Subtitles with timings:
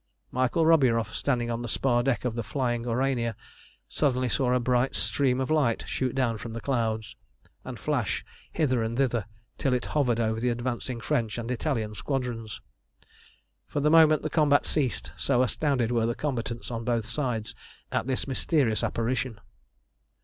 [0.31, 3.35] Michael Roburoff, standing on the spar deck of the flying Aurania,
[3.87, 7.15] suddenly saw a bright stream of light shoot down from the clouds,
[7.63, 9.27] and flash hither and thither,
[9.59, 12.47] till it hovered over the advancing French and Italian squadron.
[13.67, 17.53] For the moment the combat ceased, so astounded were the combatants on both sides
[17.91, 19.39] at this mysterious apparition.